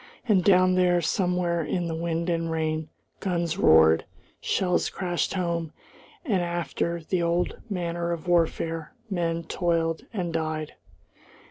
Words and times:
And 0.27 0.43
down 0.43 0.73
there, 0.73 0.99
somewhere 0.99 1.61
in 1.63 1.85
the 1.87 1.93
wind 1.93 2.27
and 2.27 2.49
rain, 2.49 2.89
guns 3.19 3.59
roared, 3.59 4.05
shells 4.41 4.89
crashed 4.89 5.35
home, 5.35 5.73
and, 6.25 6.41
after 6.41 7.03
the 7.07 7.21
old 7.21 7.59
manner 7.69 8.11
of 8.11 8.27
warfare, 8.27 8.93
men 9.11 9.43
toiled 9.43 10.07
and 10.11 10.33
died. 10.33 10.73